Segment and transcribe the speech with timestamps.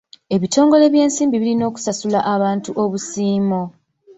[0.35, 3.61] Ebitongole by'ensimbi birina okusasula abantu obusiimo.